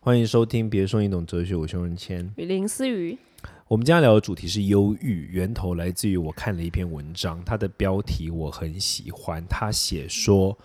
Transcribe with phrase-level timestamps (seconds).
[0.00, 2.32] 欢迎收听《别说你懂哲学》，我是熊仁谦。
[2.36, 3.18] 与林思雨，
[3.66, 9.44] 我们今天聊的主题是忧郁，源头来自于我看了一篇文章，它的标题我很喜欢。
[9.48, 10.56] 他写说，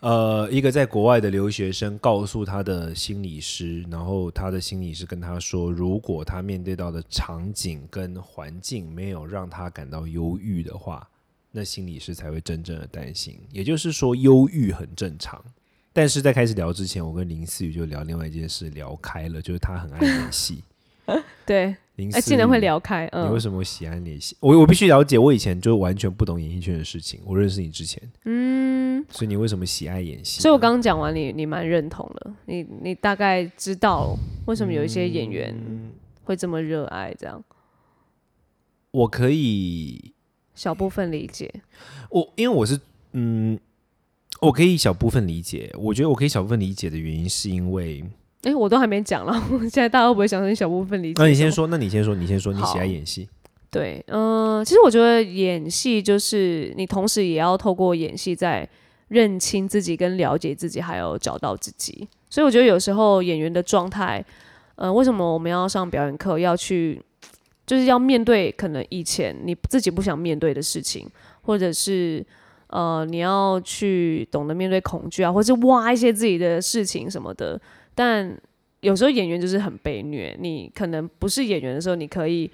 [0.00, 11.06] 呃，一个在国外的留学生告诉他的心理师，然后他的心理师跟他说，如果他面对到的场景跟环境没有让他感到忧郁的话，
[11.52, 13.38] 那心理师才会真正的担心。
[13.52, 15.44] 也就是说，忧郁很正常。
[15.92, 20.62] 但是在开始聊之前，我跟林思雨就聊另外一件事，聊开了，就是他很爱演戏。
[21.44, 24.36] 对，林哎，竟然会聊开，嗯你为什么喜欢演戏？
[24.38, 27.20] 我我必须了解，我以前就完全不懂演艺圈的事情。
[27.24, 30.40] 我认识你之前，嗯，所以你为什么喜爱演戏？
[30.40, 35.90] 所以我刚刚讲完你，你蛮认同的，你你大概知道为什么有一些演员嗯
[36.22, 37.42] 会这么热爱，这样
[38.92, 40.14] 我可以，
[40.54, 41.52] 小部分理解，
[42.10, 42.78] 我因为我是
[43.14, 43.58] 嗯，
[44.40, 45.70] 我可以小部分理解。
[45.78, 48.04] 我觉得我可以小部分理解的原因是因为，
[48.42, 51.22] 哎，我都还没讲了，现在大家会不会想说你小部分理解？
[51.22, 51.50] 那你先。
[51.52, 53.28] 说，那你先说，你先说，你喜爱演戏。
[53.70, 58.68] 对，嗯、其实我觉得演戏就是你同时也要透过演戏在
[59.08, 62.08] 认清自己、跟了解自己，还有找到自己。
[62.28, 64.24] 所以我觉得有时候演员的状态，
[64.76, 67.00] 呃，为什么我们要上表演课，要去
[67.66, 71.08] 就是要面对可能以前你自己不想面对的事情，
[71.42, 72.24] 或者是
[72.70, 77.60] 呃你要去懂得面对恐惧啊，或是挖一些自己的事情什么的。
[77.94, 78.36] 但
[78.80, 82.50] 有时候演员就是很被虐，你可能不是演员的时候，你可以。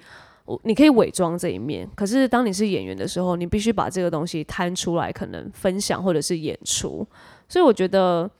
[0.63, 7.05] 你可以伪装这一面，可是当你是演员的时候，你必须把这个东西摊出来，可能分享或者是演出。
[7.49, 8.31] 所以我觉得，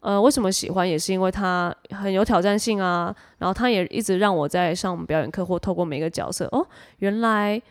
[0.00, 3.14] 呃，为什么喜欢，也是因为它很有挑战性啊。
[3.38, 6.66] 然后它也一直让我在上表演课或透过每个角色，哦，
[6.98, 7.62] 原来，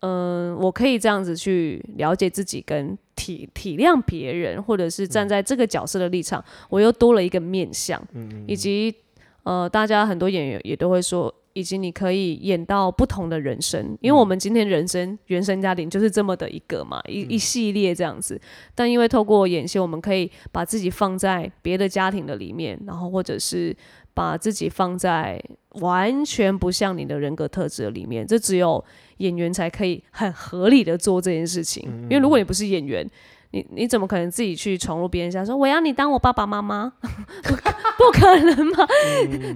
[0.00, 8.02] 嗯、我可以这样子去了解自己，跟体体谅别人，或者是站在这个角色的立场，我又多了一个面向，
[8.46, 8.94] 以及
[9.42, 11.34] 呃，大家很多演员也都会说。
[11.52, 18.40] 以及你可以演到不同的人生，因为我们今天人生原生家庭就是这么的一个嘛，一一系列这样子。
[18.72, 23.76] 但因为透过演戏，我们可以把自己放在别的家庭的里面，然后或者是
[24.14, 25.42] 把自己放在
[25.80, 28.82] 完全不像你的人格特质的里面，这只有
[29.20, 31.88] 演员才可以很合理的做这件事情。
[32.10, 33.08] 因为如果你不是演员，
[33.52, 36.92] 你你怎么可能自己去闯入别人家说我要你当我爸爸妈妈？
[37.42, 37.54] 不
[38.00, 38.86] 不可能嘛，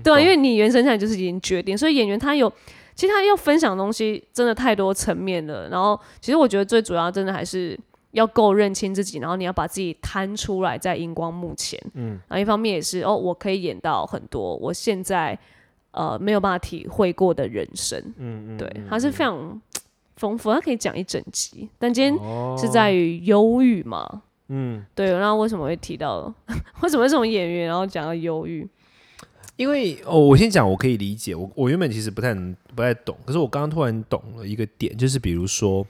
[0.02, 2.52] 对啊，因为你原生下来就是已经决定，所以演员他有。
[2.96, 7.76] 其实他要分享的东西真的太多层面了，然后其实我觉得最主要真的还是
[8.12, 15.36] 要够认清自己，然后你要把自己摊出来在荧光幕前，嗯，然后一方面也是哦，我可以演到很多我现在
[15.94, 19.60] 呃没有办法体会过的人生，嗯嗯，对，它是非常
[20.16, 26.32] 丰富，它可以讲一整集，但今天是在于忧郁嘛，嗯，对，那为什么会提到
[26.82, 28.68] 为什么这种演员然后讲到忧郁？
[29.56, 31.32] 因为哦，我先讲，我可以理解。
[31.32, 35.86] 我我原本其实不太能不太懂，可是我刚刚突然懂了一个点，就是比如说，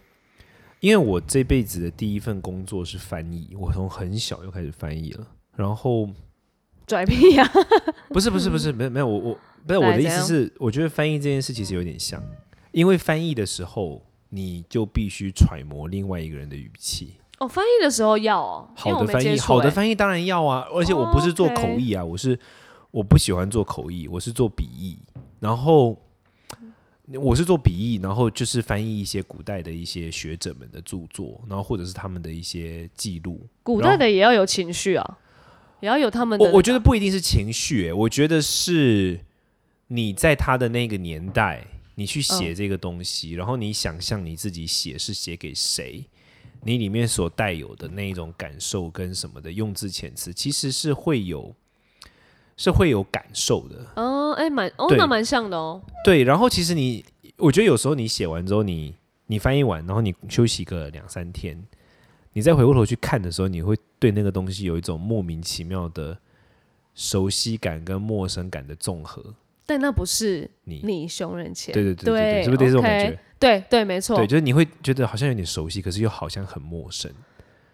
[0.80, 5.26] 因为我这辈子的第一份工作是翻译，我从很小就开始翻译了。
[5.56, 6.06] 然后
[6.86, 7.50] 拽屁呀、
[8.10, 12.22] 不是不是不是没有没有我我不是我的意思是，我觉得翻译这件事其实有点像，
[12.72, 17.14] 因为翻译的时候你就必须揣摩另外一个人的语气。
[17.38, 22.38] 哦，翻译的时候要哦，好的翻译，好的欸翻译当然要啊，而且我不是做哦口译啊，我是
[22.90, 24.98] 我不喜欢做口译，我是做笔译，
[25.40, 26.00] 然后
[27.20, 33.40] 我是做笔译，然后就是翻译一些古代的一些学者们的著作，然后或者是他们的一些记录。
[33.62, 35.18] 古代的也要有情绪啊，
[35.80, 36.44] 也要有他们的。
[36.44, 39.18] 我我觉得不一定是情绪、欸，我觉得是
[39.94, 46.04] 你在他的那个年代，你去写嗯这个东西，然后你想象你自己写是写给谁，
[46.62, 51.54] 你里面所带有的那一种感受跟什么的用字遣词，其实是会有
[52.56, 53.86] 是会有感受的。
[53.94, 55.80] 哦，哎，蛮哦，那蛮像的哦。
[56.04, 57.04] 对，然后其实你，
[57.36, 58.96] 我觉得有时候你写完之后，你
[59.28, 61.64] 你翻译完，然后你休息个两三天，
[62.32, 66.18] 你再回过头去看的时候，你会对那个东西有一种莫名其妙的
[66.96, 69.32] 熟悉感跟陌生感的综合。
[69.66, 70.80] 但那不是你。
[70.84, 73.18] 你熊人钱，对对对对对，是不是这种感觉？
[73.38, 74.16] 对对，没错。
[74.16, 77.10] 对，，就是你会觉得好像有点熟悉，可是又好像很陌生。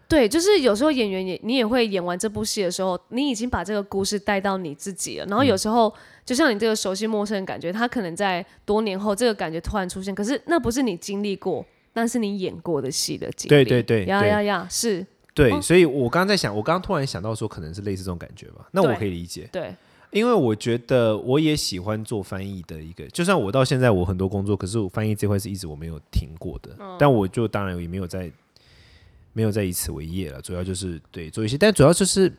[0.09, 5.47] 对，就是有时候演员也你也会演完这部戏的时候，你已经把这个故事带到你自己了，然后嗯。
[5.47, 5.93] 有时候、
[6.25, 13.51] 就像你这个熟悉陌生的感觉，他可能在多年后这个感觉突然出现，可是那不是你经历过，那是你演过的戏的经历。
[13.51, 14.07] 对对对对。
[14.07, 15.61] 呀呀呀，是，对，哦。
[15.63, 18.67] 所以我刚刚在想，我刚刚突然想到说，可能是类似这种感觉吧。
[18.73, 19.73] 那我可以理解，对，
[20.13, 28.31] 因为我觉得我也喜欢做翻译的一个，就算我到现在我很多工作，可是我翻译这块是一直我没有停过的，嗯但我就当然也没有在
[29.33, 32.33] 没有在以此为业了，主要就是对做一些，但主要就是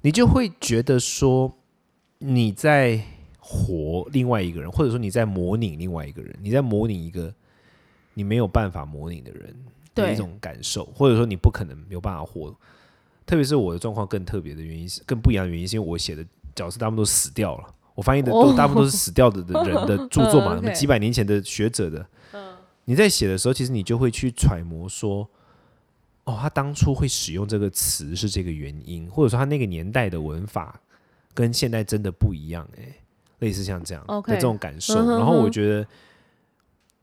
[0.00, 1.52] 你就会觉得说，
[2.18, 3.00] 你在
[3.38, 7.32] 活另外一个人，或者说你在模拟另外一个人，你在模拟一个
[8.14, 9.54] 你没有办法模拟的人
[9.94, 12.54] 的对一种感受，或者说你不可能没有办法活。
[13.26, 17.64] 特别是我的状况更特别的原因是，更不一样的原因是因为我写的角色大部分都死掉了，
[17.94, 18.54] 我翻译的都哦。
[18.56, 22.06] 大部分都是死掉的的 人的著作嘛，嗯那么几百年前的学者的。
[22.86, 25.28] 你在写的时候，其实你就会去揣摩说，
[26.24, 30.80] 哦，他当初会使用这个词是这个原因，或者说他那个年代的文法
[31.32, 32.94] 跟现在真的不一样、欸，
[33.38, 34.94] 类似像这样的这种感受。
[35.08, 35.86] 然后我觉得，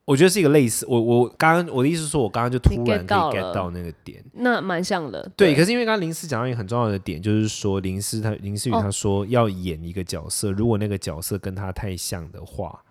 [0.08, 4.24] 我觉得是一个类似，我我刚刚我的意思是说，我刚刚就突然 get 可以到 get 到那个点。
[4.32, 5.30] 那蛮像的。
[5.36, 12.82] 对，可是因为刚刚林思讲到一个很重要的点，就是说林思他林思雨哦他说要演一个角色，如果那个角色跟他太像的话，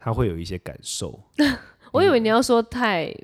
[0.00, 1.20] 他会有一些感受。
[1.92, 3.14] 我以为你要说太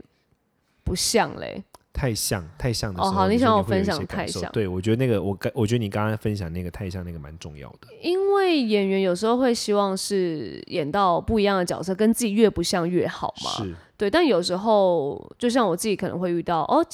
[0.84, 1.64] 不像嘞，
[1.98, 7.88] 太像太像的时候，哦好你就想我分享太像受对我觉得那个我刚我觉得你刚刚分享那个太像那个蛮重要的。
[8.00, 13.50] 因为演员有时候会希望是演到不一样的角色，跟自己越不像越好嘛。
[13.64, 16.86] 是，对，但有时候就像我自己可能会遇到哦，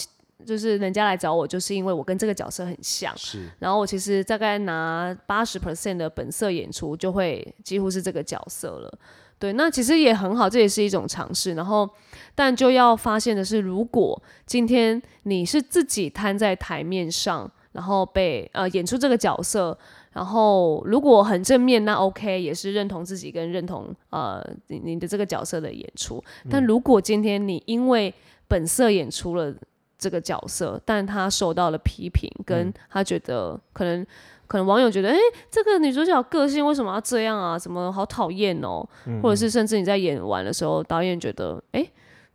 [0.47, 3.15] 就是人家来找我，就是因为我跟这个角色很像。
[3.15, 8.99] 是然后我其实大概拿八十 percent 的本色演出，就会几乎是这个角色了。
[9.45, 11.53] 对，那其实也很好，这也是一种尝试。
[11.53, 11.87] 然后，
[12.35, 19.77] 但就要发现的是，如果今天你是自己摊在台面上，然后被呃演出这个角色，
[20.15, 26.25] 然后如果很正面，那 OK，也是认同自己跟认同呃你你的这个角色的演出。
[26.49, 28.15] 但如果今天你因为
[28.49, 29.55] 本色演出了
[29.99, 34.07] 这个角色，但他受到了批评，跟他觉得可能
[34.55, 35.17] 可能网友觉得，哎、
[35.51, 37.59] 这个女主角个性为什么要这样啊？
[37.59, 38.89] 怎么好讨厌哦？
[39.21, 41.85] 或者是甚至你在演完的时候，导演觉得，哎、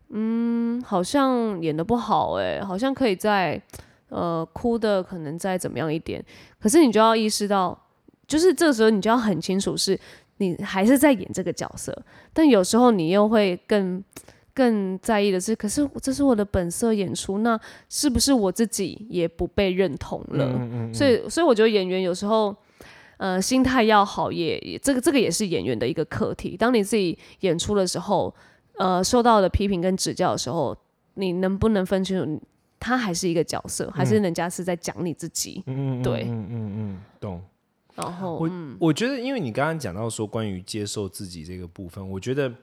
[0.09, 3.61] 嗯，好像演的不好、哎，好像可以再
[4.09, 6.21] 呃哭的可能再怎么样一点。
[6.59, 7.79] 可是你就要意识到，
[8.27, 9.97] 就是这个时候你就要很清楚是。
[10.41, 11.93] 你还是在演这个角色，
[12.33, 14.01] 但有时候你又会更
[14.59, 17.57] 更在意的是，可是这是我的本色演出，那
[17.87, 20.91] 是不是我自己也不被认同了？
[20.93, 22.53] 所以，所以我觉得演员有时候，
[23.15, 26.57] 呃，心态要好也，也这个这个也是演员的一个课题。
[26.57, 28.35] 当你自己演出的时候，
[28.77, 30.75] 呃，受到的批评跟指教的时候，
[31.13, 32.41] 你能不能分清楚，
[32.81, 35.63] 他还是一个角色，还是人家是在讲你自己？
[35.67, 37.41] 嗯对嗯嗯嗯，懂。
[37.95, 42.53] 然后，我嗯，我觉得，因为你刚刚讲到说关于接受自己这个部分，我觉得，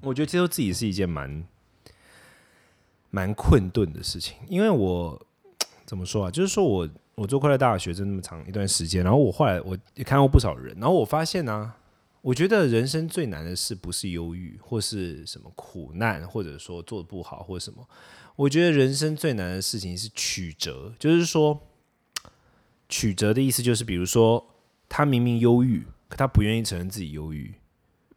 [0.00, 1.44] 我觉得接受自己是一件蛮
[3.10, 5.26] 蛮困顿的事情，因为我
[5.86, 6.30] 怎么说啊？
[6.30, 11.72] 就是说我我做快乐大学这么长一段时间，然后我后来我也看过不少人，然后我发现呢、
[12.20, 17.88] 我觉得人生最难的事不是忧郁，或是什么苦难，或者说做的不好，或者什么。
[18.34, 21.58] 我觉得人生最难的事情是曲折，就是说，
[22.88, 24.54] 曲折的意思就是，比如说
[24.88, 27.54] 他明明忧郁，可他不愿意承认自己忧郁；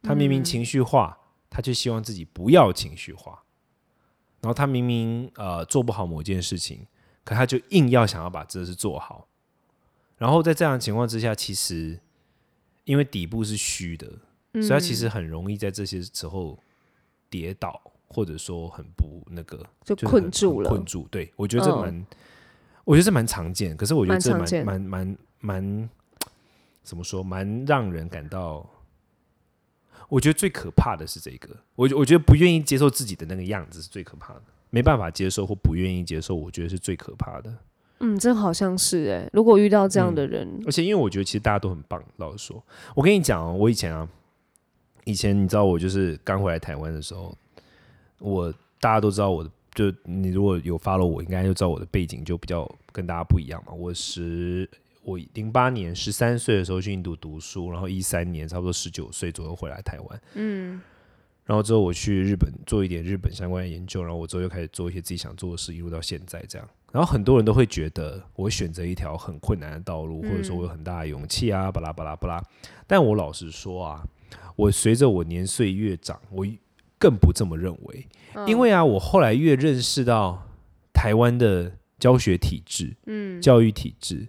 [0.02, 1.16] 他明明情绪化，
[1.50, 3.42] 他就希望自己不要情绪化。
[4.40, 6.86] 然后他明明呃做不好某件事情，
[7.24, 9.28] 可他就硬要想要把这事做好。
[10.16, 12.00] 然后在这样的情况之下，其实
[12.84, 14.06] 因为底部是虚的，
[14.54, 16.58] 所以他其实很容易在这些时候
[17.28, 20.70] 跌倒，或者说很不那个，就困住了。
[20.70, 21.06] 困住。
[21.10, 22.06] 对我觉得这嗯蛮，
[22.84, 25.90] 我觉得这蛮常见，可是我觉得这蛮蛮蛮蛮蛮
[26.82, 28.66] 怎么说，蛮让人感到。
[30.10, 37.54] 我觉得最可怕的是这个，我我觉得不愿意接受自己的那个样子是最可怕的，没办法接受或不愿意接受，我觉得是最可怕的。
[38.00, 42.62] 嗯，这好像是哎、如果遇到这样的人，而且因为我觉得其实大家都很棒，老实说，
[42.94, 44.08] 我跟你讲哦，我以前啊，
[45.04, 47.36] 以前你知道我就是刚回来台湾的时候，
[48.18, 53.72] 我大家都知道我的，就你如果有 follow 我，应该就知道我的背景就比较跟大家不一样嘛。
[53.74, 54.66] 我十
[55.02, 60.80] 我零八年十三岁的时候去印度读书，然后一三年差不多十九岁左右回来台湾，嗯，
[61.44, 66.68] 然后之后我去日本做一点日本相关的研究，然后我之后又开始做一些自己想做的事，一路到现在这样。
[66.92, 72.42] 然后很多人都会觉得我选择一条很困难的道路，或者说我有很大的勇气啊，巴拉巴拉巴拉。
[72.86, 74.04] 但我老实说啊，
[74.56, 76.44] 我随着我年岁越长，我
[76.98, 78.06] 更不这么认为，
[78.46, 80.46] 因为啊，我后来越认识到
[80.92, 84.26] 台湾的教学体制，嗯，教育体制，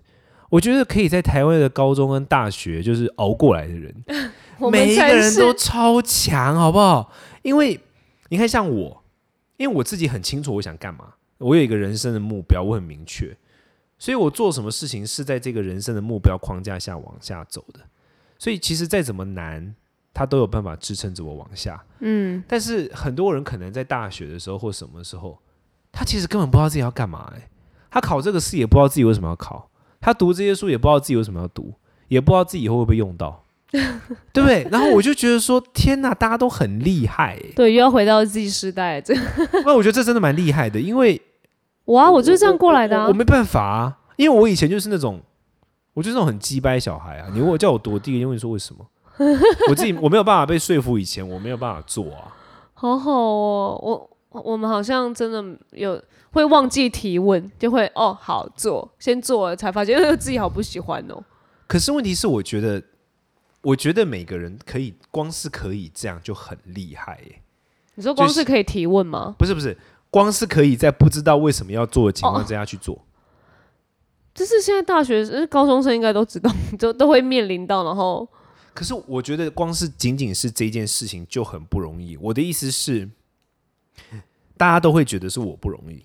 [0.51, 4.03] 我觉得可以在台湾的高中跟大学就是熬过来的人，
[4.69, 7.11] 每一个人都超强，好不好？
[7.41, 7.79] 因为
[8.27, 9.03] 你看，像我，
[9.55, 13.35] 因为我自己很清楚我想干嘛，我有一个人生的目标，我很明确，
[13.97, 17.79] 所以我做什么事情是在这个人生的目标框架下往下走的。
[18.37, 19.73] 所以其实再怎么难，
[20.13, 21.81] 他都有办法支撑着我往下。
[21.99, 25.39] 嗯，但是很多人可能在大学的时候或什么时候，
[25.93, 27.47] 他其实根本不知道自己要干嘛、欸。
[27.89, 29.69] 他考这个试也不知道自己为什么要考，
[30.01, 31.73] 他读这些书也不知道自己为什么要读，
[32.07, 34.67] 也不知道自己以后会不会用到， 对不对？
[34.71, 39.13] 然后我就觉得说，天哪，大家都很厉害、欸，对，又要回到 Z 时代了，这
[39.63, 41.21] 那我觉得这真的蛮厉害的，因为
[41.85, 43.13] 我啊，我就是这样过来的啊我我我。
[43.13, 45.21] 没办法啊，因为我以前就是那种，
[45.93, 47.27] 我就是那种很鸡掰小孩啊。
[47.33, 48.85] 你问我叫我多低，因为你说为什么？
[49.69, 52.33] 我自己我没有办法被说服，以前我没有办法做啊。
[52.73, 61.23] 好好哦，我我们好像真的有会忘记提问，就会哦好做，先做了才发现呃 自己好不喜欢哦。
[61.67, 62.81] 可是问题是，我觉得，
[63.61, 67.41] 我觉得每个人可以，光是可以这样就很厉害耶。
[67.95, 69.35] 你说光是是可以提问吗？
[69.37, 69.77] 不是不是，
[70.09, 73.05] 光是可以在不知道为什么要做的情况之下去做。
[74.33, 78.25] 这是现在大学生、高中生应该都知道， 都都会面临到，然后
[78.73, 82.15] 可是我觉得，光是仅仅是这件事情就很不容易。
[82.15, 83.09] 我的意思是，
[84.57, 86.03] 大家都会觉得是我不容易，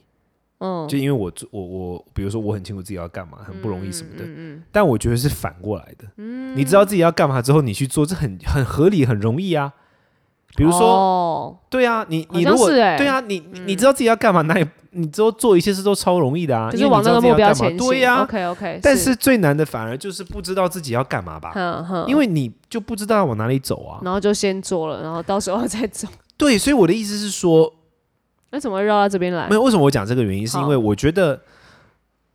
[0.58, 4.24] 嗯，就因为我做我我，比如说我很清楚自己要干嘛，很不容易什么的。
[4.24, 6.06] 嗯但我觉得是反过来的。
[6.16, 9.72] 嗯你知道自己要干嘛之后，你去做，这很很合理，很容易啊。
[10.56, 17.86] 比如说，哦，对啊，你你如果欸对啊，你你你知道自己要干嘛，那也你之后做一些事都超容易的啊，就是往那个目标前进。
[17.86, 21.52] 对呀、OK OK，但是最难的反而就是不知道自己要干嘛吧，
[22.08, 24.00] 因为你就不知道要往哪里走啊。
[24.02, 26.08] 然后就先做了，然后到时候再走。
[26.38, 27.70] 对，所以我的意思是说，
[28.50, 29.54] 那怎么绕到这边来没？
[29.54, 31.42] 有为什么我讲这个原因，是因为我觉得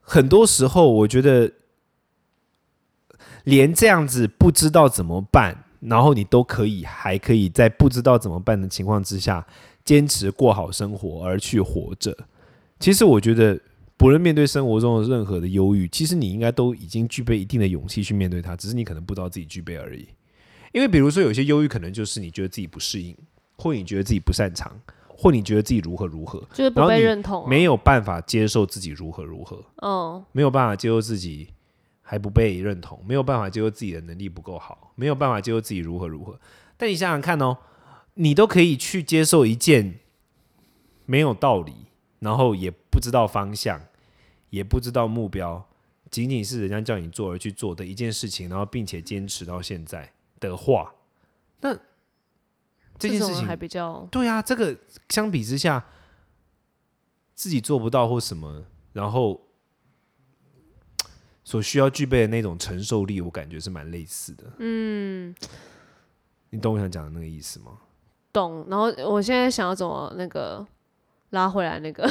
[0.02, 1.52] 很多时候，我觉得
[3.46, 9.46] 连这样子不知道怎么办，然后你都可以还可以在不知道怎么办的情况之下，
[9.84, 12.16] 坚持过好生活而去活着。
[12.80, 13.60] 其实我觉得，
[13.96, 20.08] 不论面对生活中的任何的忧郁，其实你应该都已经具备一定的勇气去面对它，只是你可能不知道自己具备而已。
[20.72, 23.16] 因为比如说，有些忧郁可能就是你觉得自己不适应，
[23.58, 24.72] 或你觉得自己不擅长，
[25.22, 31.48] 或你觉得自己如何如何，就是不被认同啊、没有办法接受自己如何如何，嗯，没有办法接受自己
[32.02, 36.40] 还不被认同，没有办法接受自己的能力不够好，没有办法接受自己如何如何。
[36.76, 37.56] 但你想想看哦，
[38.16, 40.00] 你都可以去接受一件
[41.06, 41.72] 没有道理，
[42.18, 43.80] 然后也不知道方向，
[44.50, 45.64] 也不知道目标，
[46.10, 50.92] 仅仅是人家叫你做而去做的一件事情，然后并且坚持到现在的话，
[51.60, 51.78] 那
[53.02, 54.76] 这件事情种还比较对啊，这个
[55.10, 55.84] 相比之下，
[57.34, 59.42] 自己做不到或什么，然后
[61.44, 64.44] 所需要具备的那种承受力，我感觉是蛮类似的。
[64.60, 65.34] 嗯，
[66.52, 67.72] 你懂我想讲的那个意思吗？
[68.32, 68.66] 懂。
[68.70, 70.66] 然后我现在想要怎么那个
[71.32, 72.08] 拉回来那个，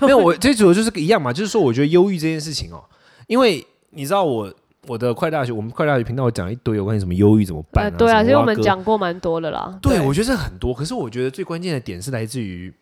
[0.00, 2.84] 没有，我最主要就是一样嘛，就是说，我觉得忧郁这件事情哦，
[3.28, 4.52] 因为你知道我
[4.86, 9.78] 我的快大学，我们快大学频道讲一堆有关于什么忧郁怎么办、呃，对啊，什么其实我们讲过蛮多的啦。
[9.80, 12.72] 对，我觉得这很多，可是我觉得最关键的点是来自于，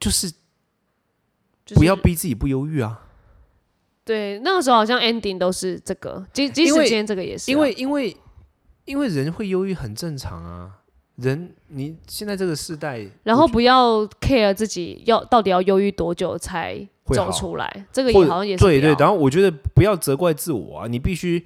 [0.00, 0.30] 就是
[1.64, 3.00] 就是不要逼自己不忧郁啊。
[4.04, 8.16] 对，那个时候好像 ending 都是这个，即即使今天这个也是啊、因为因为
[8.84, 10.74] 因为人会忧郁很正常啊。
[11.18, 21.44] 人，你现在这个时代，然后不要 care 自己要到底要忧郁多久才走出来，这个也好像也是对对，然后我觉得不要责怪自我啊，你必须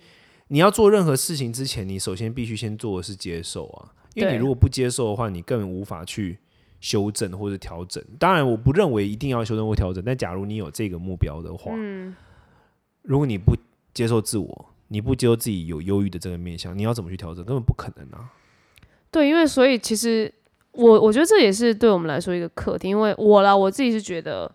[0.49, 6.39] 你要做任何事情之前，你首先必须先做的是接受啊，因为你如果不接受的话，你根本无法去
[6.81, 8.05] 修正或者调整。
[8.19, 12.15] 当然，我不认为一定要修正或调整，但假如你有这个目标的话，嗯，
[13.01, 13.57] 如果你不
[13.95, 17.43] 接受自我，你不接受自己有忧郁的这个面相，你要怎么去调整？
[17.43, 18.31] 根本不可能啊。
[19.13, 20.33] 对，因为所以其实
[20.73, 24.51] 我我觉得这也是对我们来说一个课题，因为我啦，我自己是觉得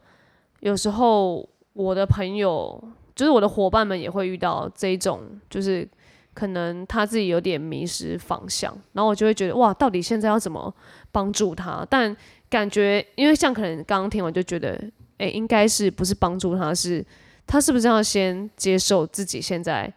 [0.61, 2.83] 有时候我的朋友，
[3.15, 5.87] 就是我的伙伴们也会遇到这种，就是
[6.33, 10.73] 可能他自己有点迷失方向，然后我就会觉得哇，到底现在要怎么
[11.11, 11.85] 帮助他？
[11.87, 12.17] 但
[12.49, 14.75] 感觉因为像可能刚刚听完就觉得，
[15.19, 17.05] 哎，应该是不是帮助他是
[17.45, 19.93] 他是不是要先接受自己现在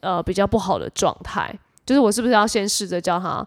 [0.00, 1.54] 呃比较不好的状态？
[1.84, 3.46] 就是我是不是要先试着教他？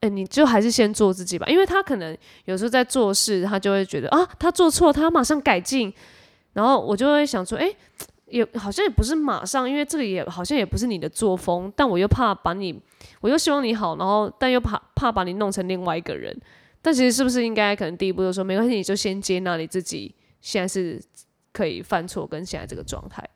[0.00, 5.92] 哎、你就还是先做自己吧，因为他可能有时候在做事，他就会觉得啊，他做错，他马上改进。
[6.52, 7.70] 然后我就会想说，哎、
[8.26, 12.80] 也好像也不是马上，因为这个也好像也不是你的作风，但我又怕把你，
[13.20, 16.34] 我又希望你好，然后但又怕怕把你弄成另外一个人。
[16.80, 21.02] 但其实是不是应该可能第一步就说没关系，你就先接纳你自己现在是
[21.52, 23.28] 可以犯错跟现在这个状态。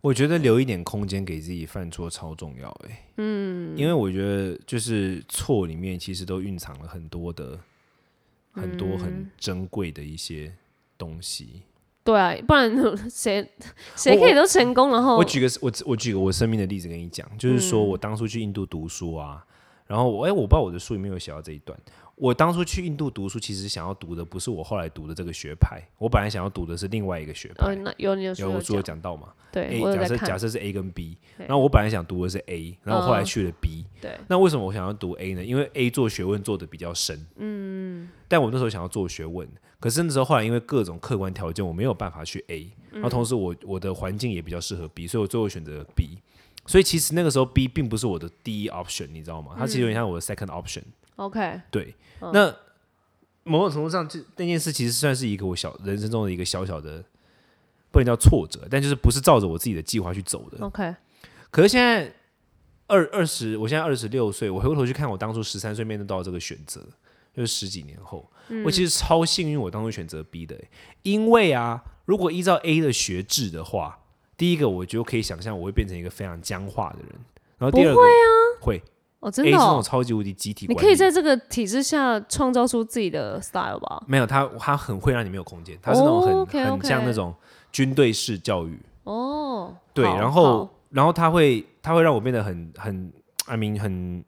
[0.00, 7.58] 我觉得留一点空间给自己犯错超重要哎、嗯，因为我觉得就是错里面其实都蕴藏了很多的、
[8.52, 10.54] 很多很珍贵的一些
[10.96, 11.62] 东西。
[12.04, 12.70] 对啊，不然
[13.10, 13.46] 谁
[13.96, 19.44] 谁可以都成功，然后我举个我我举个我生命的例子跟你讲，就是说嗯我当初去印度读书啊，
[19.86, 21.78] 然后我哎，我不知道我的书里面有写到这一段。
[22.20, 27.68] 我当初去印度读书，其实想要读的不是我后来读的这个学派，我本来想要读的是另外一个学派。
[27.68, 33.84] 呃，那有你有有说我书有讲，到嘛对？A 假设假设是 A 跟 B，对然后我本来想读的是 A，然后后来嗯去了 B。
[34.00, 35.44] 对，那为什么我想要读 A 呢？
[35.44, 39.48] 因为 A 做学问做的比较深，嗯，但我那时候想要做学问，
[39.78, 46.18] 可是那时候后来因为各种客观条件，我没有办法去 A，然后同时我我的环境也比较适合 B，所以我最后选择了 B。
[46.66, 49.54] 所以其实那个时候 B 并不是我的第一 option，你知道吗？
[49.56, 50.82] 它其实有点像我的 second option。
[51.18, 51.94] OK，对，
[52.32, 52.54] 那
[53.42, 57.04] 某种程度上，这那件事其实算是一个我小人生中的一个小小的，
[57.90, 60.64] 不能叫挫折，但就是不是照着我自己的计划去走的。
[60.64, 60.94] OK，
[61.50, 62.14] 可是现在
[62.86, 66.80] 二二十，我现在二十六岁，我回过头去看我当初十三岁面对到这个选择，
[67.34, 68.30] 就是十几年后，
[68.64, 70.68] 我其实超幸运，我当初选择 B 的、欸。
[71.02, 73.98] 因为啊，如果依照 A 的学制的话，
[74.36, 77.08] 第一个我就可以想象我会变成一个非常僵化的人，
[77.58, 78.28] 然后第二个会啊，
[78.60, 78.82] 会
[79.20, 84.02] 哦，真 A 的、是那种哦，超级无敌集体你，可以在这个体制下创造出自己的 style 吧？
[84.06, 87.34] 没有他，他很会让你没有空间，他是那种很、很像那种
[87.72, 93.12] 军队式教育，哦，对，然后然后他会他会让我变得很很
[93.46, 94.24] ，I mean 很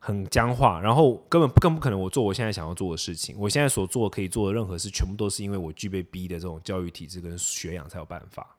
[0.00, 8.55] 很僵化，然后根本更不可能我做我现在想要做的事情，我现在所做可以做的任何事，全部都是因为我具备 B 的这种教育体制跟学养才有办法。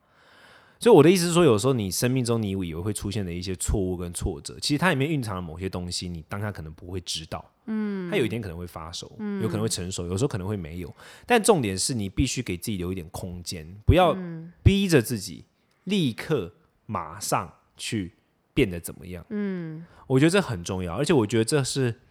[0.79, 10.95] 所以我的意思是说，有时候你生命中你以为会出现的一些错误跟挫折，其实它里面蕴藏了某些东西，你当下可能不会知道，嗯，它有一天可能会发熟，有可能会成熟，有时候可能会没有。
[11.25, 14.15] 但重点是你必须给自己留一点空间，不要
[14.63, 15.45] 逼着自己
[15.85, 16.53] 立刻
[16.85, 18.13] 马上去
[18.53, 19.25] 变得怎么样。
[19.29, 22.01] 嗯，我觉得这很重要，而且我觉得这是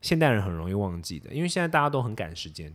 [0.00, 2.74] 现代人很容易忘记的，因为现在大家都很赶时间。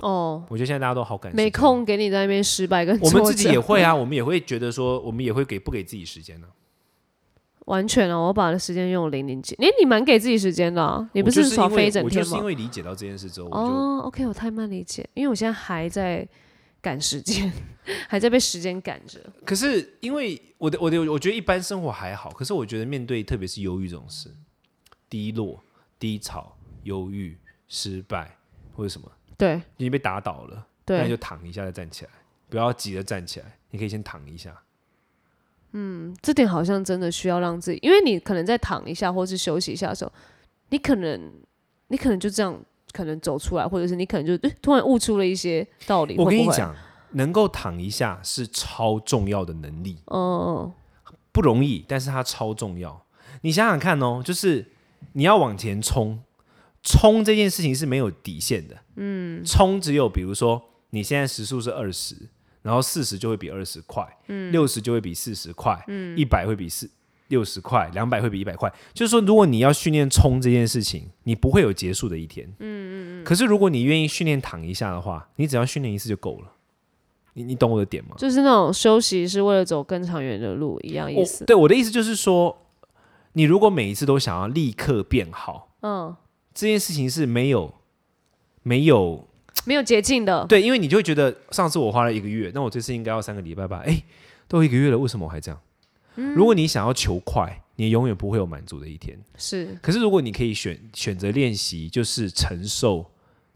[0.00, 1.50] 哦，我觉得现在大家都好感谢，没。
[1.50, 6.46] 空给你在那边失败跟我们自己也会啊，我们也会觉得说，我们也会给不给自己时间呢、
[7.66, 12.44] 完全哦，我把的时间用零零几，哎，你蛮给自己时间的、啊，你不是耍飞一整天吗我就是因？
[12.44, 16.26] 为理解到这件事之后，哦，OK，我太慢理解，因为我现在还在
[16.80, 17.52] 赶时间，
[18.08, 19.20] 还在被时间赶着。
[19.44, 24.30] 可是因为我的我的我觉得一般生活还好，可是我觉得面对特别是忧郁这种事，
[25.10, 25.62] 低落、
[25.98, 27.36] 低潮、忧郁、
[27.68, 28.36] 失败
[28.74, 32.10] 或者什么，对你被打倒了，那你就，躺一下再站起来，
[32.48, 34.54] 不要急着站起来，你可以先躺一下。
[35.72, 40.12] 嗯这点好像真的需要让自己，因为你可能在躺一下或是休息一下的时候，
[40.68, 41.32] 你可能
[41.88, 42.60] 你可能就这样
[42.92, 46.16] 可能走出来，或者是你可能就、诶突然悟出了一些道理。
[46.16, 46.74] 会不会，我跟你讲，
[47.12, 50.72] 能够躺一下是超重要的能力，哦
[51.06, 53.06] 嗯，不容易，但是它超重要。
[53.42, 54.72] 你想想看哦，就是
[55.12, 56.20] 你要往前冲，
[56.82, 58.76] 冲这件事情是没有底线的。
[59.02, 62.14] 嗯，冲只有比如说你现在时速是二十，
[62.62, 66.88] 然后四十就会比二十快，嗯，六十就会比四十快，嗯，一百会比四
[67.28, 68.70] 六十快，两百会比一百快。
[68.92, 72.46] 就是说，如果你要训练冲这件事情，你不会有结束的一天。
[72.58, 73.24] 嗯嗯嗯。
[73.24, 76.52] 可是如果你愿意训练躺一下的话，你只要训练一次就够了。
[77.34, 78.16] 你你懂我的点吗？
[78.18, 81.44] 就是那种休息是为了走更长远的路一样意思。
[81.44, 82.66] 对我的意思就是说，
[83.34, 86.16] 你如果每一次都想要立刻变好，嗯，
[86.52, 87.72] 这件事情是没有
[88.62, 89.28] 没有
[89.64, 90.44] 没有捷径的。
[90.46, 93.82] 对，因为你就会觉得上次我花了一个月，那我这次应该要三个礼拜吧？
[93.84, 94.02] 哎，
[94.48, 95.60] 都一个月了，为什么我还这样？
[96.34, 99.18] 如果你想要求快，你永远不会有满足的一天。
[99.36, 103.10] 是可是如果你可以选选择练习，就是承受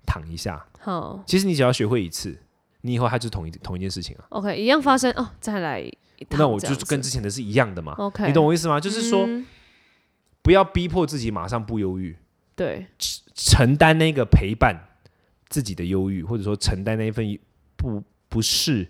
[0.06, 2.38] 躺一下，好其实你只要学会一次，
[2.82, 4.24] 你以后它就是同一同一件事情啊。
[4.30, 5.84] ，OK，一样发生哦，再来
[6.30, 7.92] 那我就跟之前的是一样的嘛。
[7.98, 8.80] OK，你懂我意思吗？
[8.80, 9.44] 就是说，嗯
[10.40, 12.16] 不要逼迫自己马上不忧郁。
[12.54, 12.86] 对，
[13.34, 14.88] 承担那个陪伴
[15.48, 17.38] 自己的忧郁，或者说承担那一份
[17.76, 18.88] 不不是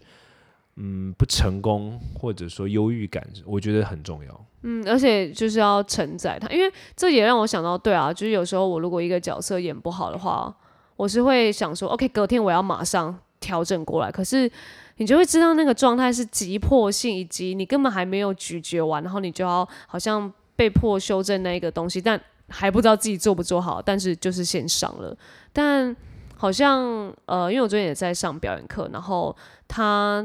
[0.77, 4.47] 嗯不成功，或者说忧郁感，我觉得很重要。
[4.63, 10.55] 嗯，而且就是要承载它，因为这也让我想到，对啊，就是有时候我如果一个角色演不好的话，
[10.97, 14.11] 我是会想说，OK，隔天我要马上调整过来。
[14.11, 14.51] 可是
[14.97, 25.15] 你就会知道那个状态是急迫性，以及你根本还没有咀嚼完，然后你就要好像被迫修正那个东西，但还不知道自己做不做好，但是就是先上了。
[25.53, 25.95] 但
[26.37, 29.35] 好像呃，因为我最近也在上表演课，然后
[29.67, 30.25] 他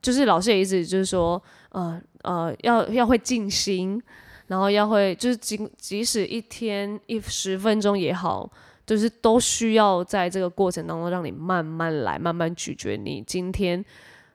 [0.00, 4.00] 就是老师也一直就是说，呃呃，要要会静心，
[4.46, 8.50] 然后要会就是即即使一天一十分钟也好，
[8.86, 12.96] 就是都需要在这个过程当中让你慢慢来，慢慢咀嚼。
[12.96, 13.84] 你今天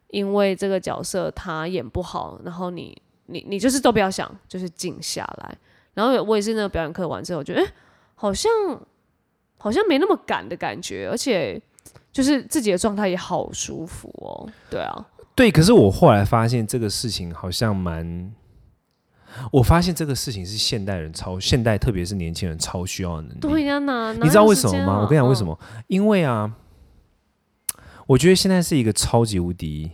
[0.10, 2.96] 因为这个角色他演不好，然后你
[3.28, 5.58] 你你就是都不要想，就是静下来。
[5.94, 7.72] 然后我也是那个表演课完之后，我觉得哎、诶
[8.16, 8.52] 好像
[9.64, 11.58] 好像没那么赶的感觉，而且
[12.12, 14.46] 就是自己的状态也好舒服哦。
[14.70, 18.34] 对啊，对，可是我后来发现这个事情好像蛮，
[19.54, 23.40] 我发现这个事情是现代人超现代，特别是年轻人超需要的能力。
[23.40, 25.00] 对呀，哪你知道为什么吗？
[25.00, 25.54] 我跟你讲为什么？
[25.54, 25.60] 么？
[25.88, 26.54] 因为啊，
[28.08, 29.92] 我觉得现在是一个超级无敌，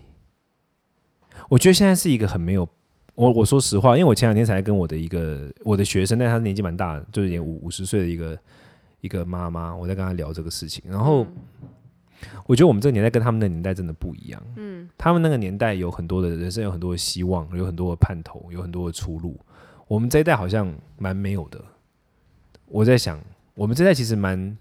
[1.47, 2.67] 我觉得现在是一个很没有
[3.13, 8.35] 我我说实话，因为我前两天才跟我的一个我的学生，但他年纪蛮大，就是也五五十岁的一个
[9.01, 11.25] 一个妈妈，我在跟她聊这个事情，然后。
[12.45, 14.43] 我觉得我们这个年代跟他们的年代真的不一样。
[14.57, 19.39] 嗯，他们那个年代有很多的人生，有很多的希望，有很多的盼头，有很多的出路。
[19.87, 21.63] 我们这一代好像蛮没有的。
[22.65, 23.17] 我在想，
[23.53, 24.57] 我们这代其实蛮，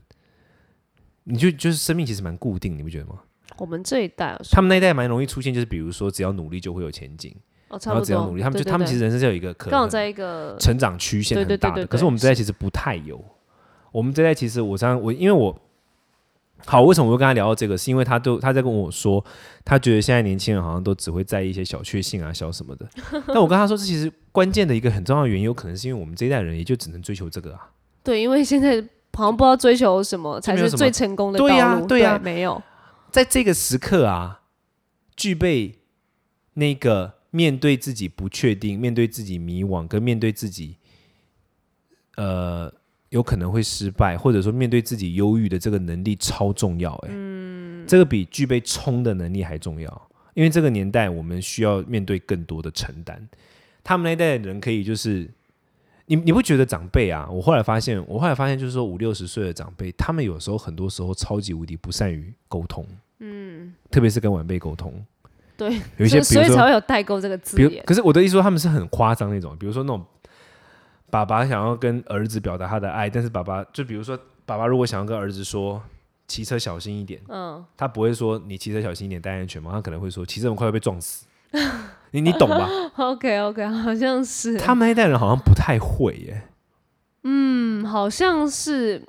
[1.25, 3.19] 你就就是生命其实蛮固定，你不觉得吗？
[3.57, 7.35] 我们这一代，他们那一代蛮容易出现，就是比如说只要努力就会有前景，
[7.71, 11.85] 哦，差不多，只要努力，他们就他们其实人生是有一个可刚好在一个成长曲线很大的。
[11.89, 13.21] 可是我们这代其实不太有。
[13.93, 15.59] 我们这代其实我常我因为我。
[16.67, 17.79] 好，为什么我会跟他聊到这个？
[17.79, 19.25] 是因为他都他在跟我说，
[19.65, 22.89] 他觉得现在年轻人好像都只会在意一些小确幸啊、小什么的。
[23.29, 27.71] 但我跟他说，这其实关键的一个很重要的原因，有可能是因为我们这一代人也就只能追求这个啊。
[28.03, 31.49] 对，因为现在好像不知道追求什么才是最成功的道路。
[31.49, 32.61] 对呀，对呀，没有
[33.13, 34.41] 在这个时刻啊，
[35.15, 35.79] 具备
[36.55, 40.79] 那个面对自己不确定、面对自己迷惘跟面对自己，
[42.17, 42.75] 呃。
[43.11, 47.09] 有可能会失败，或者说面对自己忧郁的这个能力超重要，哎，
[47.87, 53.27] 这个比具备冲的能力还重要，因为这个年代我们需要面对更多的承担。
[53.83, 55.27] 他们那一代的人可以就是，
[56.05, 57.27] 你你不觉得长辈啊？
[57.31, 62.87] 我后来发现，我后来发现就是说五六十岁的长辈，他们有时候很多时候超级无敌不善于沟通，
[63.21, 64.93] 嗯，特别是跟晚辈沟通，
[65.57, 67.83] 对，有一些所以才会有代沟这个字眼。
[67.87, 70.05] 可是我的意思说，他们是很夸张那种，比如说那种。
[71.11, 75.81] 爸爸想要跟儿子表达他的爱，但是爸爸就比如说，爸爸如果想要跟儿子说
[76.27, 81.27] 骑车小心一点，嗯，他不会说你骑车小心一点，戴安全帽，他可能会说骑这么快会被撞死。
[82.11, 82.69] 你你懂吧？
[82.97, 86.43] OK OK，好像是他们那代人好像不太会耶。
[87.25, 89.03] 嗯，好像是，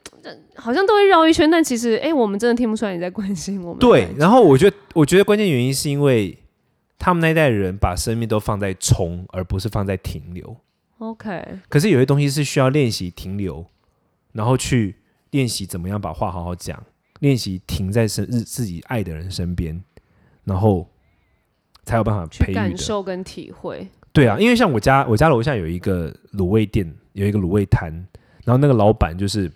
[0.56, 3.80] 好像都会绕一圈，但其实哎，我们真的听不出来你在关心我们。
[3.80, 6.38] 对，然后我觉得，我觉得关键原因是因为
[6.98, 10.56] 他们那一代人把生命都放在冲，而不是放在停留。
[11.00, 13.66] OK，可是有些东西是需要练习停留，
[14.34, 14.98] 然后去
[15.32, 16.84] 练习怎么样把话好好讲，
[17.22, 19.82] 练习停在身自自己爱的人身边，
[20.44, 20.90] 然后
[21.86, 23.88] 才有办法培育感受跟体会。
[24.12, 27.94] 对啊，因为像我家我家楼下有一个卤味店，有一个卤味摊，
[28.44, 29.50] 然后那个老板就是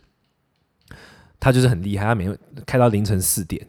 [1.41, 3.67] 他就是很厉害，他每天开到凌晨四点，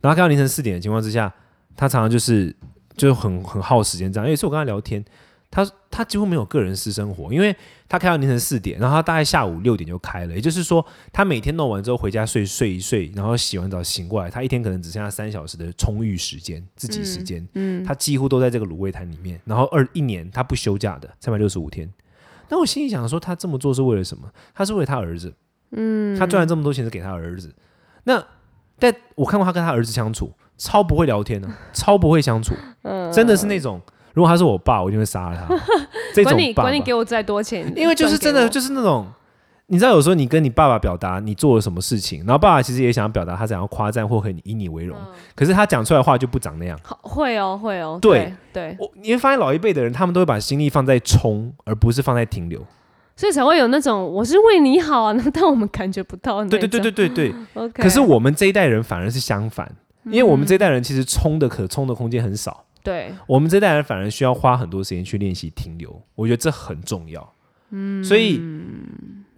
[0.00, 1.32] 然后开到凌晨四点的情况之下，
[1.76, 2.52] 他常常就是
[2.96, 4.26] 就是很很耗时间这样。
[4.26, 5.04] 有一次我跟他聊天。
[5.50, 7.54] 他他几乎没有个人私生活，因为
[7.88, 10.34] 他开到凌晨四点，然后他大概下午六点就开了。
[10.34, 17.46] 也就是说，他每天弄完之后回家睡睡一睡，然后洗完澡醒过来，他一天可能只剩下三小时的充裕时间，自己时间。
[17.54, 19.40] 嗯，他几乎都在这个卤味摊里面。
[19.44, 21.90] 然后二一年他不休假的，三百六十五天。
[22.48, 24.30] 那我心里想说，他这么做是为了什么？
[24.54, 25.32] 他是为了他儿子。
[25.70, 27.54] 嗯，他赚了这么多钱是给他儿子。
[28.04, 28.22] 那
[28.78, 32.54] 但我看过他跟他儿子相处，超不会聊天的，超不会相处。
[32.82, 33.80] 嗯，真的是那种。
[34.16, 35.54] 如果他是我爸，我一定会杀了他。
[36.24, 39.06] 管你管你给我再多钱，因为就是真的就是那种，
[39.66, 44.96] 你知道有时候你跟你爸爸表达你做了什么事情，然后爸爸其实也想要表达他想要夸赞或很以你为荣，
[45.34, 46.80] 可是他讲出来的话就不长那样。
[47.02, 47.98] 会哦，会哦。
[48.00, 52.64] 对对，我你会发现老一辈的人，他们都会把心力放在冲，而不是放在停留，
[53.16, 56.42] 所以才会有那种我是为你好啊，但我们感觉不到。
[56.46, 57.34] 对对对对对。
[57.74, 59.70] 可是我们这一代人反而是相反，
[60.04, 62.62] 因为我们这一代人其实冲的可冲的空间很少。
[62.86, 67.34] 对我们这代人反而需要花很多时间去练习停留，我觉得这很重要。
[67.70, 68.40] 嗯，所以，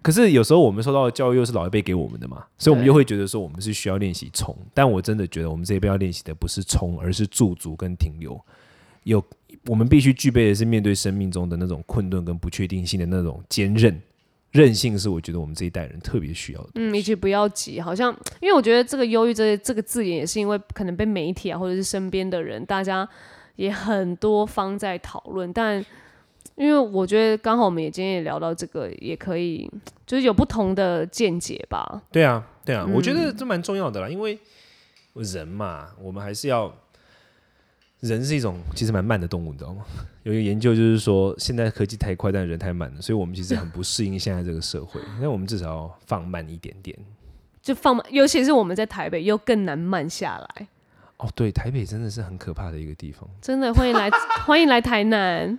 [0.03, 4.55] 可是有时候我们受到的教育又是老一辈给我们的嘛，所以我们又会觉得说我们是需要练习冲。
[4.71, 8.39] 但我真的觉得我们这一辈要练习的不是冲，而是驻足跟停留。
[9.03, 9.23] 有
[9.65, 13.99] 我们必须具备的是面对生命中的那种困顿跟不确定性的那种坚韧。
[14.51, 16.69] 韧性是我觉得我们这一代人特别需要的。
[16.75, 23.09] 嗯，以及不要急，好像因为我觉得这个忧郁这这个字眼也是因为可能被媒体啊或者是身边的人大家。
[23.59, 25.85] 也很多方在讨论，但
[26.55, 29.69] 因为我觉得刚好我们也今天也聊到这个，也可以
[30.05, 32.01] 就是有不同的见解吧。
[32.09, 34.39] 对啊，对啊，我觉得这蛮重要的啦，因为
[35.15, 36.73] 人嘛，我们还是要
[37.99, 39.83] 人是一种其实蛮慢的动物，你知道吗？
[40.23, 45.01] 有一个研究就是说，现在科技太快，但人太慢了，所以我们其实很不适应现在这个社会。
[45.19, 46.97] 那我们至少要放慢一点点，
[47.61, 50.67] 就放慢，尤其是我们在台北又更难慢下来。
[51.19, 53.27] 哦，对，台北真的是很可怕的一个地方。
[53.41, 54.09] 真的欢迎来，
[54.45, 55.57] 欢迎来台南。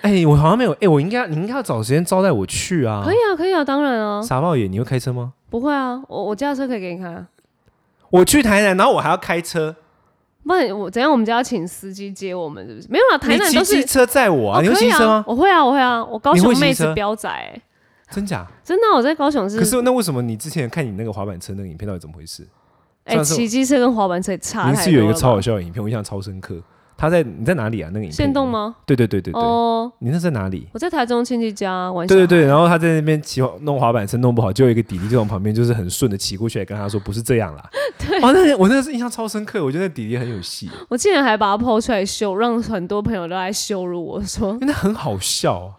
[0.00, 3.02] 哎，我好像没有，哎，我应该，你应该要找时间招待我去啊。
[3.04, 4.22] 可以啊，可以啊，当然啊。
[4.22, 5.34] 傻帽爷，你会开车吗？
[5.50, 7.26] 不会啊，我我驾车可以给你看。
[8.10, 9.76] 我去台南，然后我还要开车。
[10.46, 11.10] 不然我怎样？
[11.10, 12.88] 我们就要请司机接我们，是不是？
[12.88, 14.58] 没有啊，台南都是机车载我啊？
[14.58, 15.24] 哦你会骑车吗？
[15.26, 17.62] 我会啊，我会啊，我高雄妹子飙仔、欸，
[18.10, 18.46] 真假？
[18.62, 22.46] 真的啊、我在高雄是，可是那为什么你之前看你那个滑板车那个影片到底怎么回事？
[23.04, 24.82] 哎，骑机车跟滑板车也差你太多了吧。
[24.84, 26.56] 是有一个超好笑的影片，我印象超深刻。
[26.96, 27.90] 他在你在哪里啊？
[27.92, 28.48] 那个影片限动？
[28.48, 28.76] 吗？
[28.86, 30.68] 对对对对对，哦，你那在哪里？
[30.72, 32.06] 我在台中亲戚家玩。
[32.06, 37.68] 对对对，然后他在那边骑滑弄滑板车弄不好，就有一个弟弟就从旁边就是很顺的骑过去，来跟他说不是这样啦。
[37.98, 45.74] 对哦，那我那个是印象超深刻，我觉得那弟弟很有戏，我竟然还把他抛出来羞，让很多朋友都来羞辱我说因为那很好笑啊。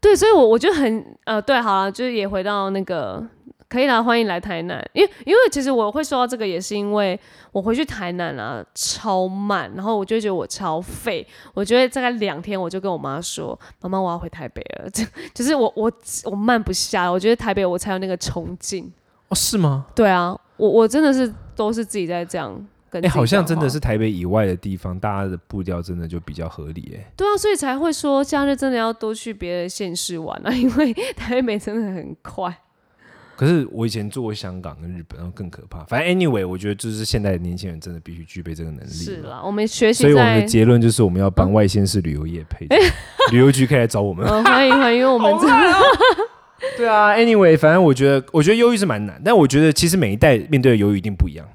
[0.00, 3.24] 对，所以我我就很呃，对，好了，就是也回到那个
[3.72, 7.18] 可以啦，欢迎来台南，因为因为其实我会说到这个，也是因为
[7.52, 15.90] 我回去台南啊超慢，然后我就觉得我超废，我觉得大概两天我就跟我妈说，妈妈我要回台北了，就就是我我
[16.24, 18.92] 我慢不下来，我觉得台北我才有那个冲劲，
[19.28, 19.86] 哦，是吗？
[19.94, 22.54] 对啊，我我真的是都是自己在这样
[22.90, 27.10] 跟哎、好像真的是台北以外的地方，大家的步调真的就比较合理哎。
[27.16, 32.54] 对啊，所以才会说假日真的要多去别的县市玩啊，因为台北真的很快。
[33.36, 35.84] 可是我以前做过香港跟日本，然后更可怕。
[35.84, 38.90] 反正 anyway，我觉得就是现在的年轻人真的必须具备这个能力。
[38.90, 39.16] 是。
[39.22, 42.66] 啦，我们学习所以我们的，结论就是，我们要帮外县市旅游业配，
[43.32, 44.26] 旅游局可以来找我们。
[44.26, 45.56] 呃，欢迎欢迎，因为我们真的
[46.76, 51.46] 对啊，anyway，反正我觉得，我觉得忧郁是蛮难，但我觉得其实每一代面对的忧郁一定不一样，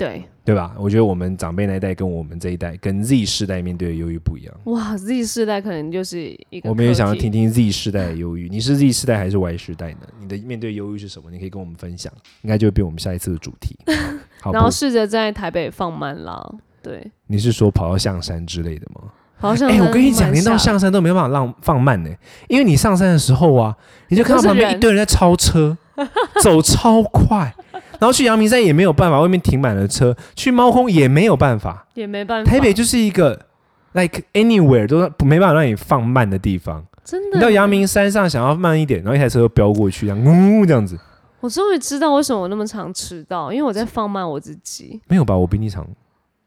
[0.00, 0.74] 对对吧？
[0.78, 4.54] 我觉得我们长辈那一代跟我们这一代，跟 Z 世代面对的忧郁不一样。
[4.64, 7.30] 哇，Z 世代可能就是一个，我们也想要听。
[7.30, 9.98] 听 Z 世代的忧郁，你是 Z 世代还是 Y 世代呢？
[10.18, 11.30] 你的面对忧郁是什么？
[11.30, 13.76] 你可以跟我们分享，应该就会变我们下一次的主题。
[14.52, 19.02] 然后试着在台北放慢啦，对，你是说跑到象山之类的吗？
[19.36, 22.10] 好像哎、我跟你讲，蛮连到象山都没办法让放慢呢、
[22.48, 23.74] 因为你上山的时候啊，
[24.08, 25.78] 你就看到旁边一堆人在超车，
[26.42, 27.54] 走超快，
[28.00, 31.86] 然后去阳明山也没有办法，外面停满了车；去猫空也没有办法。
[31.94, 33.46] 也没办法，台北就是一个
[33.92, 36.84] like anywhere 都没办法让你放慢的地方。
[37.04, 40.98] 真的，你到阳明山上想要慢一点，然后一台车又飙过去，这样呜这样子，
[41.40, 45.00] 我终于知道为什么我那么常迟到，因为我在放慢我自己。
[45.08, 45.36] 没有吧？
[45.36, 45.86] 我比你长，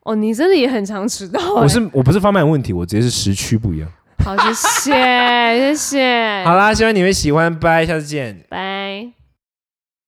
[0.03, 3.89] 哦，你真的也很常迟到、欸，我是我不是放慢的问题，我直接是时区不一样。
[4.23, 8.45] 好，谢谢谢谢，好啦，希望你们喜欢，拜，下次见。
[8.49, 9.22] 拜。